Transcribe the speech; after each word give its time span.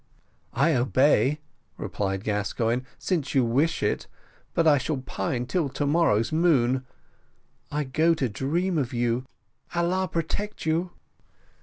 "I 0.55 0.73
obey," 0.73 1.37
replied 1.77 2.23
Gascoigne, 2.23 2.81
"since 2.97 3.35
you 3.35 3.45
wish 3.45 3.83
it, 3.83 4.07
but 4.55 4.65
I 4.65 4.79
shall 4.79 4.97
pine 4.97 5.45
till 5.45 5.69
to 5.69 5.85
morrow's 5.85 6.31
moon. 6.31 6.87
I 7.69 7.83
go 7.83 8.15
to 8.15 8.27
dream 8.27 8.79
of 8.79 8.93
you. 8.95 9.25
Allah 9.75 10.07
protect 10.11 10.65
you!" 10.65 10.89